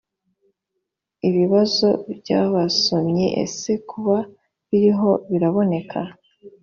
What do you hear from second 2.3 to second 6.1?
abasomyi ese kuba biriho biraboneka?